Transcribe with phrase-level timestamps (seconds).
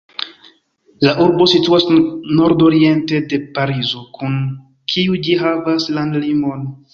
[1.07, 1.85] La urbo situas
[2.39, 4.41] nordoriente de Parizo, kun
[4.95, 6.67] kiu ĝi havas landlimon.